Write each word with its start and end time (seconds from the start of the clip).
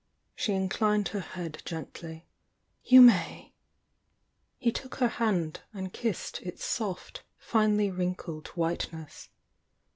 She 0.33 0.53
inclined 0.53 1.09
her 1.09 1.19
head 1.19 1.61
gently. 1.63 2.25
"You 2.83 3.03
may!" 3.03 3.53
He 4.57 4.71
took 4.71 4.95
her 4.95 5.07
hand 5.09 5.59
and 5.75 5.93
kissed 5.93 6.41
its 6.41 6.65
soft, 6.65 7.21
finely 7.37 7.91
wrin 7.91 8.15
kled 8.15 8.47
whiteness. 8.57 9.29